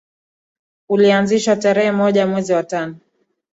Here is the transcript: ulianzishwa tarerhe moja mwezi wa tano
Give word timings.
ulianzishwa 0.89 1.55
tarerhe 1.55 1.91
moja 1.91 2.27
mwezi 2.27 2.53
wa 2.53 2.63
tano 2.63 2.95